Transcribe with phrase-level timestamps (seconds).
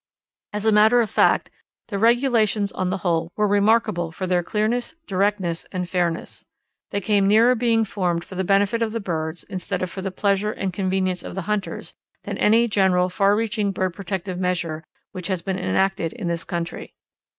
[0.51, 1.51] As a matter of fact,
[1.89, 6.43] the regulations on the whole were remarkable for their clearness, directness, and fairness.
[6.89, 10.09] They came nearer being formed for the benefit of the birds instead of for the
[10.09, 11.93] pleasure and convenience of the hunters,
[12.23, 16.95] than any general far reaching bird protective measure, which has been enacted in this country.